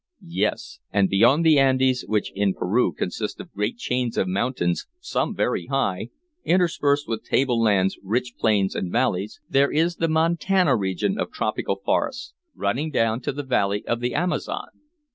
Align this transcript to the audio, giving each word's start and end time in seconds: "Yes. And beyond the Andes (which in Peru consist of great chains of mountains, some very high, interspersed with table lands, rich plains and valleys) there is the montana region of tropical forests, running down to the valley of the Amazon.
"Yes. 0.25 0.79
And 0.91 1.09
beyond 1.11 1.45
the 1.45 1.59
Andes 1.59 2.03
(which 2.07 2.31
in 2.33 2.55
Peru 2.55 2.91
consist 2.91 3.39
of 3.39 3.51
great 3.53 3.77
chains 3.77 4.17
of 4.17 4.27
mountains, 4.27 4.87
some 4.99 5.35
very 5.35 5.67
high, 5.67 6.09
interspersed 6.43 7.07
with 7.07 7.23
table 7.23 7.61
lands, 7.61 7.99
rich 8.01 8.33
plains 8.35 8.73
and 8.73 8.91
valleys) 8.91 9.39
there 9.47 9.71
is 9.71 9.97
the 9.97 10.07
montana 10.07 10.75
region 10.75 11.19
of 11.19 11.31
tropical 11.31 11.79
forests, 11.85 12.33
running 12.55 12.89
down 12.89 13.21
to 13.21 13.31
the 13.31 13.43
valley 13.43 13.85
of 13.85 13.99
the 13.99 14.15
Amazon. 14.15 14.69